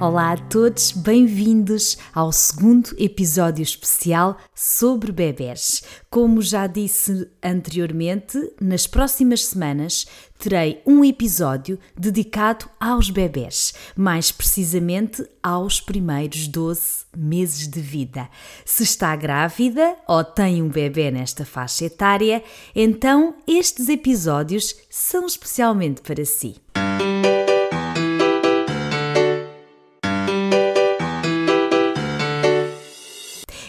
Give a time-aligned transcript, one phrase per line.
[0.00, 5.82] Olá a todos, bem-vindos ao segundo episódio especial sobre bebés.
[6.08, 10.06] Como já disse anteriormente, nas próximas semanas
[10.38, 18.26] terei um episódio dedicado aos bebés, mais precisamente aos primeiros 12 meses de vida.
[18.64, 22.42] Se está grávida ou tem um bebê nesta faixa etária,
[22.74, 26.56] então estes episódios são especialmente para si.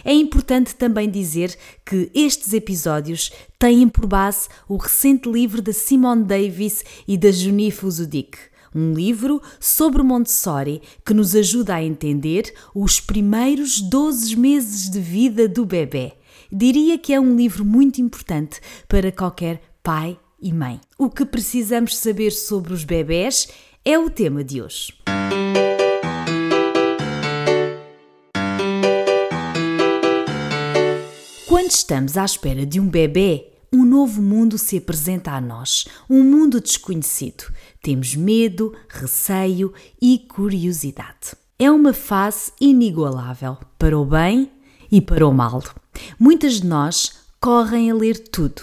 [0.03, 6.23] É importante também dizer que estes episódios têm por base o recente livro da Simone
[6.23, 8.37] Davis e da Junie Fuzudik,
[8.73, 15.47] um livro sobre Montessori que nos ajuda a entender os primeiros 12 meses de vida
[15.47, 16.13] do bebê.
[16.51, 20.81] Diria que é um livro muito importante para qualquer pai e mãe.
[20.97, 23.47] O que precisamos saber sobre os bebés
[23.85, 24.93] é o tema de hoje.
[31.91, 36.61] Estamos à espera de um bebê, um novo mundo se apresenta a nós, um mundo
[36.61, 37.43] desconhecido.
[37.83, 41.35] Temos medo, receio e curiosidade.
[41.59, 44.49] É uma fase inigualável, para o bem
[44.89, 45.61] e para o mal.
[46.17, 48.61] Muitas de nós correm a ler tudo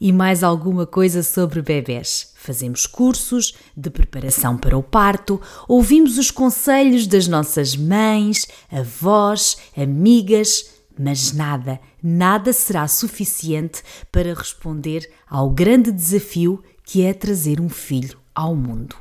[0.00, 2.32] e mais alguma coisa sobre bebés.
[2.36, 10.77] Fazemos cursos de preparação para o parto, ouvimos os conselhos das nossas mães, avós, amigas
[10.98, 18.18] mas nada, nada será suficiente para responder ao grande desafio que é trazer um filho
[18.34, 18.96] ao mundo.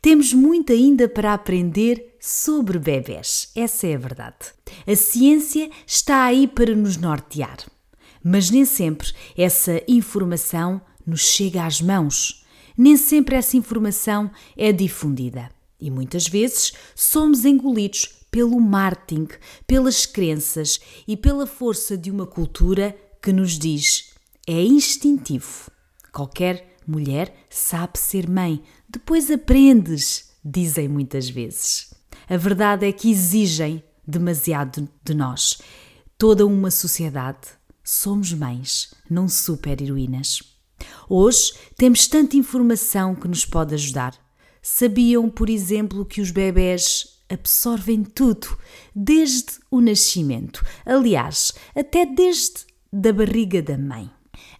[0.00, 4.52] Temos muito ainda para aprender sobre bebés, essa é a verdade.
[4.86, 7.58] A ciência está aí para nos nortear,
[8.22, 12.44] mas nem sempre essa informação nos chega às mãos,
[12.76, 15.50] nem sempre essa informação é difundida
[15.82, 19.28] e muitas vezes somos engolidos pelo marketing,
[19.66, 24.14] pelas crenças e pela força de uma cultura que nos diz
[24.48, 25.70] é instintivo.
[26.10, 31.94] Qualquer mulher sabe ser mãe, depois aprendes, dizem muitas vezes.
[32.28, 35.58] A verdade é que exigem demasiado de nós.
[36.16, 37.48] Toda uma sociedade
[37.84, 40.42] somos mães, não super-heroínas.
[41.06, 44.18] Hoje temos tanta informação que nos pode ajudar.
[44.62, 48.56] Sabiam, por exemplo, que os bebés absorvem tudo,
[48.94, 54.10] desde o nascimento, aliás, até desde da barriga da mãe.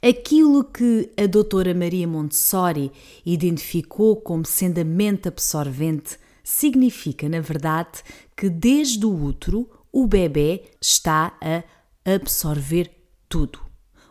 [0.02, 2.90] Aquilo que a doutora Maria Montessori
[3.24, 8.02] identificou como sendo a mente absorvente significa, na verdade,
[8.36, 11.62] que desde o útero o bebê está a
[12.04, 12.90] absorver
[13.28, 13.60] tudo.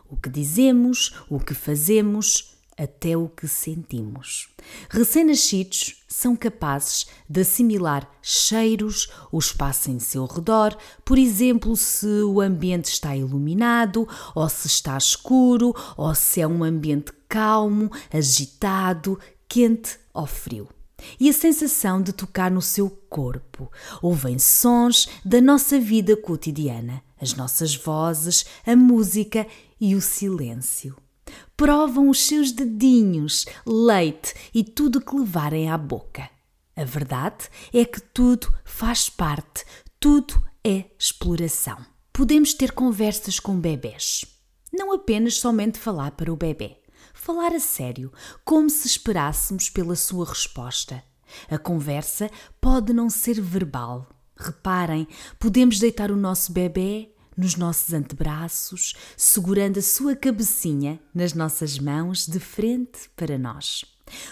[0.08, 4.48] O que dizemos, o que fazemos, até o que sentimos.
[4.88, 12.40] Recém-nascidos são capazes de assimilar cheiros, o espaço em seu redor, por exemplo, se o
[12.40, 19.18] ambiente está iluminado, ou se está escuro, ou se é um ambiente calmo, agitado,
[19.48, 20.68] quente ou frio.
[21.18, 23.70] E a sensação de tocar no seu corpo.
[24.00, 29.46] Ouvem sons da nossa vida cotidiana, as nossas vozes, a música
[29.80, 30.96] e o silêncio
[31.56, 36.28] provam os seus dedinhos, leite e tudo que levarem à boca.
[36.74, 39.64] A verdade é que tudo faz parte,
[40.00, 41.78] tudo é exploração.
[42.12, 44.24] Podemos ter conversas com bebés.
[44.72, 46.78] Não apenas somente falar para o bebê.
[47.12, 48.12] Falar a sério,
[48.44, 51.02] como se esperássemos pela sua resposta.
[51.50, 54.08] A conversa pode não ser verbal.
[54.36, 55.06] Reparem,
[55.38, 62.26] podemos deitar o nosso bebê nos nossos antebraços, segurando a sua cabecinha nas nossas mãos
[62.26, 63.84] de frente para nós.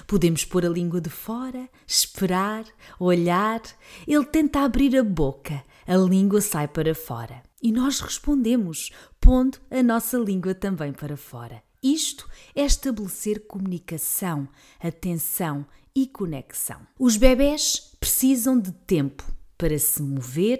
[0.06, 2.64] Podemos pôr a língua de fora, esperar,
[2.98, 3.62] olhar.
[4.06, 7.42] Ele tenta abrir a boca, a língua sai para fora.
[7.62, 11.62] E nós respondemos, pondo a nossa língua também para fora.
[11.82, 14.48] Isto é estabelecer comunicação,
[14.78, 16.86] atenção e conexão.
[16.98, 19.24] Os bebés precisam de tempo
[19.56, 20.58] para se mover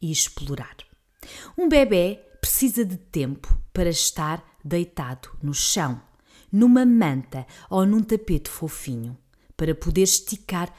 [0.00, 0.76] e explorar.
[1.56, 6.00] Um bebê precisa de tempo para estar deitado no chão,
[6.50, 9.16] numa manta ou num tapete fofinho,
[9.56, 10.72] para poder esticar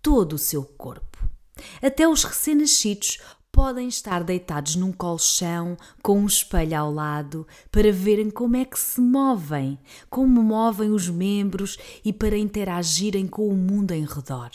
[0.00, 1.28] todo o seu corpo.
[1.82, 3.18] Até os recém-nascidos
[3.50, 8.78] podem estar deitados num colchão com um espelho ao lado para verem como é que
[8.78, 9.78] se movem,
[10.10, 14.50] como movem os membros e para interagirem com o mundo em redor.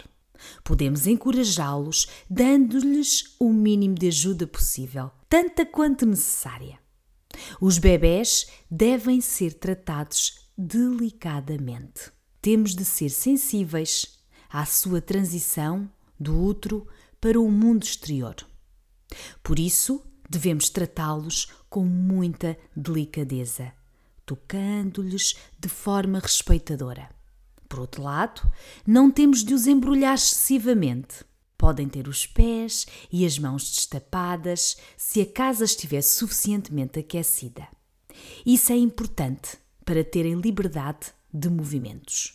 [0.64, 6.78] Podemos encorajá-los dando-lhes o mínimo de ajuda possível, tanta quanto necessária.
[7.62, 12.12] Os bebés devem ser tratados delicadamente.
[12.42, 14.20] Temos de ser sensíveis
[14.50, 15.90] à sua transição
[16.20, 16.86] do útero
[17.22, 18.36] para o mundo exterior.
[19.42, 23.72] Por isso, devemos tratá-los com muita delicadeza,
[24.26, 27.10] tocando-lhes de forma respeitadora.
[27.70, 28.52] Por outro lado,
[28.86, 31.24] não temos de os embrulhar excessivamente.
[31.62, 37.68] Podem ter os pés e as mãos destapadas se a casa estiver suficientemente aquecida.
[38.44, 42.34] Isso é importante para terem liberdade de movimentos.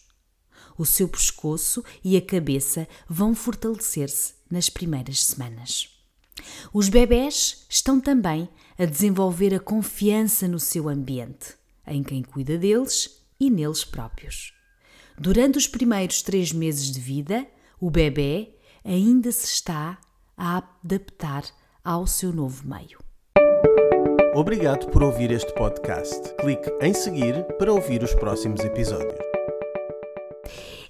[0.79, 5.89] O seu pescoço e a cabeça vão fortalecer-se nas primeiras semanas.
[6.73, 13.25] Os bebés estão também a desenvolver a confiança no seu ambiente, em quem cuida deles
[13.41, 14.53] e neles próprios.
[15.19, 17.45] Durante os primeiros três meses de vida,
[17.81, 18.53] o bebê
[18.87, 19.99] ainda se está
[20.39, 21.43] a adaptar
[21.85, 22.99] ao seu novo meio.
[24.35, 26.35] Obrigado por ouvir este podcast.
[26.37, 29.19] Clique em seguir para ouvir os próximos episódios.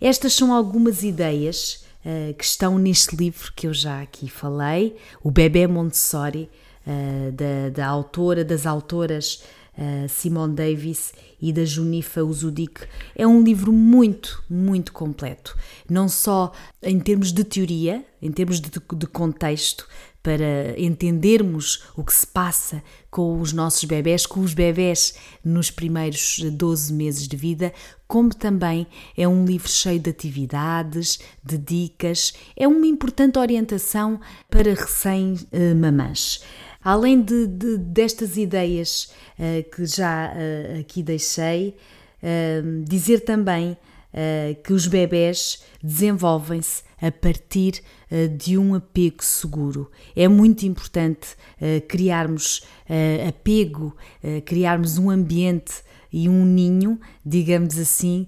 [0.00, 5.30] Estas são algumas ideias uh, que estão neste livro que eu já aqui falei, O
[5.30, 6.50] Bebê Montessori,
[6.86, 9.42] uh, da, da autora, das autoras
[9.76, 12.82] uh, Simone Davis e da Junifa Uzudik.
[13.14, 15.56] É um livro muito, muito completo.
[15.88, 16.52] Não só
[16.82, 19.86] em termos de teoria, em termos de, de contexto,
[20.26, 25.14] para entendermos o que se passa com os nossos bebés, com os bebés
[25.44, 27.72] nos primeiros 12 meses de vida,
[28.08, 34.20] como também é um livro cheio de atividades, de dicas, é uma importante orientação
[34.50, 36.42] para recém-mamãs.
[36.86, 41.74] Além de, de, destas ideias uh, que já uh, aqui deixei,
[42.22, 43.76] uh, dizer também
[44.64, 47.82] que os bebés desenvolvem-se a partir
[48.34, 49.90] de um apego seguro.
[50.14, 51.36] É muito importante
[51.86, 52.62] criarmos
[53.28, 53.94] apego,
[54.46, 58.26] criarmos um ambiente e um ninho, digamos assim,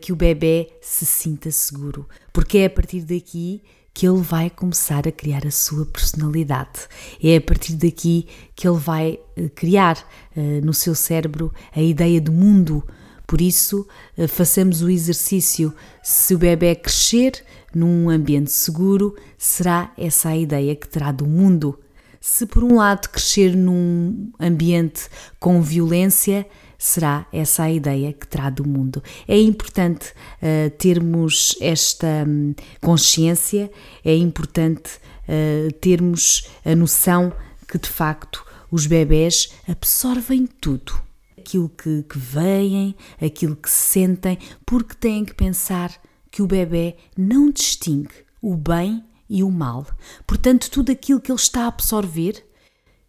[0.00, 3.60] que o bebê se sinta seguro, porque é a partir daqui
[3.94, 6.88] que ele vai começar a criar a sua personalidade.
[7.22, 8.26] É a partir daqui
[8.56, 9.96] que ele vai eh, criar
[10.36, 12.84] uh, no seu cérebro a ideia do mundo.
[13.24, 13.86] Por isso,
[14.18, 15.72] uh, façamos o exercício.
[16.02, 21.78] Se o bebê crescer num ambiente seguro, será essa a ideia que terá do mundo.
[22.20, 25.08] Se por um lado crescer num ambiente
[25.38, 26.44] com violência,
[26.84, 29.02] será essa a ideia que terá do mundo.
[29.26, 33.70] É importante uh, termos esta um, consciência,
[34.04, 37.32] é importante uh, termos a noção
[37.66, 40.92] que de facto os bebés absorvem tudo.
[41.38, 45.90] Aquilo que, que veem, aquilo que sentem, porque têm que pensar
[46.30, 49.86] que o bebê não distingue o bem e o mal.
[50.26, 52.44] Portanto, tudo aquilo que ele está a absorver,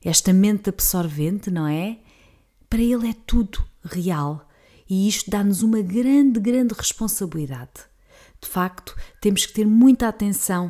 [0.04, 1.98] esta mente absorvente, não é?
[2.76, 4.46] Para ele é tudo real
[4.90, 7.72] e isto dá-nos uma grande, grande responsabilidade.
[8.42, 10.70] De facto, temos que ter muita atenção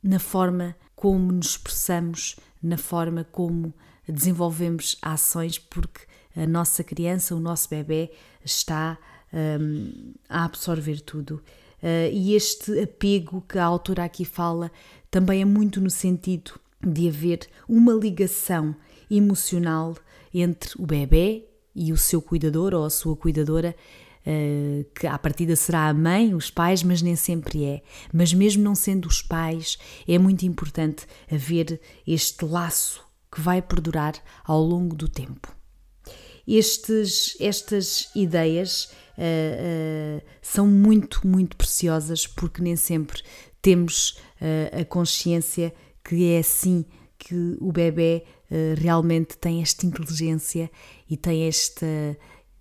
[0.00, 3.74] na forma como nos expressamos, na forma como
[4.08, 6.02] desenvolvemos ações, porque
[6.36, 8.12] a nossa criança, o nosso bebê,
[8.44, 8.96] está
[9.32, 11.42] um, a absorver tudo.
[11.82, 14.70] Uh, e este apego que a autora aqui fala
[15.10, 18.72] também é muito no sentido de haver uma ligação
[19.10, 19.96] emocional
[20.32, 23.74] entre o bebê e o seu cuidador ou a sua cuidadora,
[24.26, 27.82] uh, que à partida será a mãe, os pais, mas nem sempre é.
[28.12, 34.14] Mas mesmo não sendo os pais, é muito importante haver este laço que vai perdurar
[34.44, 35.54] ao longo do tempo.
[36.46, 38.86] Estes, estas ideias
[39.16, 43.22] uh, uh, são muito, muito preciosas porque nem sempre
[43.62, 44.18] temos
[44.72, 45.70] a consciência
[46.02, 46.86] que é assim
[47.20, 50.70] que o bebê uh, realmente tem esta inteligência
[51.08, 51.86] e tem esta,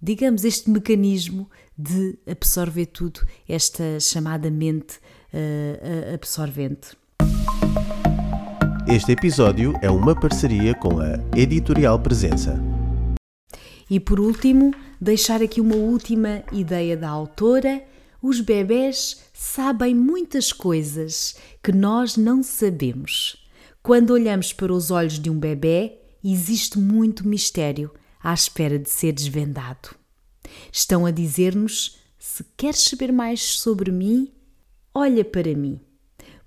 [0.01, 4.97] digamos, este mecanismo de absorver tudo, esta chamada mente
[5.33, 6.97] uh, absorvente.
[8.85, 12.59] Este episódio é uma parceria com a Editorial Presença.
[13.89, 17.83] E por último, deixar aqui uma última ideia da autora.
[18.21, 23.48] Os bebés sabem muitas coisas que nós não sabemos.
[23.81, 29.13] Quando olhamos para os olhos de um bebê, existe muito mistério à espera de ser
[29.13, 29.95] desvendado.
[30.71, 34.31] Estão a dizer-nos: se queres saber mais sobre mim,
[34.93, 35.79] olha para mim.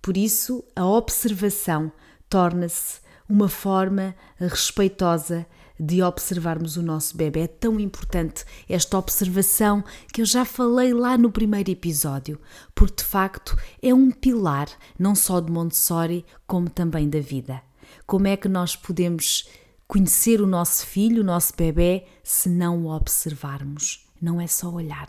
[0.01, 1.91] Por isso, a observação
[2.29, 5.47] torna-se uma forma respeitosa
[5.79, 7.41] de observarmos o nosso bebê.
[7.41, 12.41] É tão importante esta observação que eu já falei lá no primeiro episódio,
[12.75, 17.63] porque de facto é um pilar não só de Montessori, como também da vida.
[18.07, 19.49] Como é que nós podemos
[19.87, 24.09] conhecer o nosso filho, o nosso bebê, se não o observarmos?
[24.21, 25.09] Não é só olhar,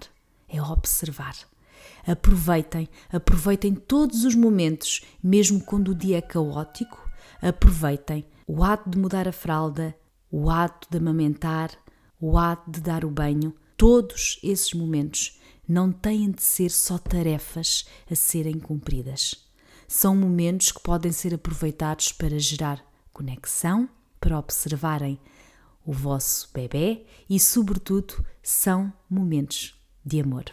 [0.49, 1.35] é observar.
[2.05, 7.09] Aproveitem, aproveitem todos os momentos, mesmo quando o dia é caótico,
[7.41, 9.95] aproveitem o ato de mudar a fralda,
[10.35, 11.69] o ato de amamentar,
[12.19, 17.85] o ato de dar o banho, todos esses momentos não têm de ser só tarefas
[18.09, 19.45] a serem cumpridas.
[19.87, 23.87] São momentos que podem ser aproveitados para gerar conexão,
[24.19, 25.19] para observarem
[25.85, 30.45] o vosso bebê e, sobretudo, são momentos de amor.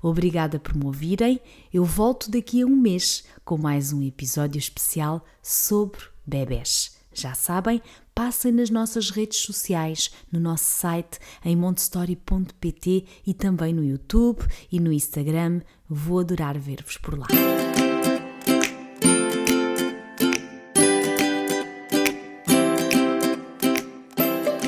[0.00, 1.40] Obrigada por me ouvirem.
[1.72, 6.96] Eu volto daqui a um mês com mais um episódio especial sobre bebés.
[7.12, 7.82] Já sabem,
[8.18, 14.80] passem nas nossas redes sociais, no nosso site em montestory.pt e também no YouTube e
[14.80, 15.60] no Instagram.
[15.88, 17.28] Vou adorar ver-vos por lá.